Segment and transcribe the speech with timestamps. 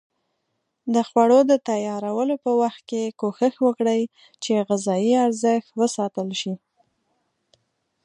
[0.93, 4.01] د خوړو د تیارولو په وخت کې کوښښ وکړئ
[4.43, 6.53] چې غذایي ارزښت وساتل شي.